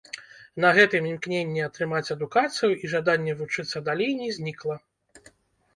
На 0.63 0.69
гэтым 0.77 1.09
імкненне 1.11 1.61
атрымаць 1.65 2.11
адукацыю 2.15 2.73
і 2.85 2.93
жаданне 2.95 3.37
вучыцца 3.45 3.77
далей 3.91 4.11
не 4.25 4.29
знікла. 4.41 4.75